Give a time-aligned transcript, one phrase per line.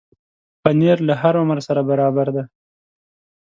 [0.63, 2.43] پنېر له هر عمر سره برابر دی.